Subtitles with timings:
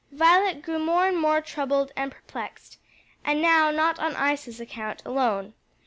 [0.11, 2.79] Violet grew more and more troubled and perplexed
[3.23, 5.53] and now not on Isa's account alone.